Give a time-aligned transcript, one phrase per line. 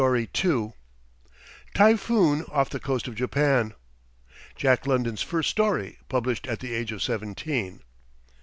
[1.75, 3.75] "TYPHOON OFF THE COAST OF JAPAN
[4.55, 7.83] Jack London's First Story, Published at the Age of Seventeen.